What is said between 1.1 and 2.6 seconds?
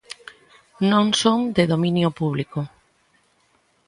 son de dominio público.